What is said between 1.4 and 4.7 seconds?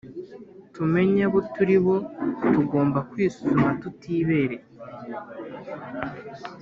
turi bo tugomba kwisuzuma tutibereye